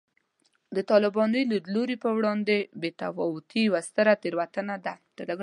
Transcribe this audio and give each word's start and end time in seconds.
د 0.75 0.77
طالباني 0.91 1.41
لیدلوري 1.51 1.95
پر 2.03 2.11
وړاندې 2.17 2.57
بې 2.81 2.89
تفاوتي 3.01 3.61
یوه 3.67 3.81
ستره 3.87 4.13
تېروتنه 4.23 4.75
ده 4.85 4.93